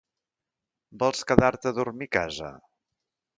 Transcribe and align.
Vols 1.03 1.21
quedar-te 1.33 1.69
a 1.73 1.75
dormir 1.81 2.09
a 2.11 2.15
casa? 2.19 2.51